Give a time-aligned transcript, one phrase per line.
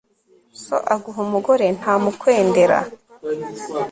[0.63, 2.77] so aguha umugore ntamukwendera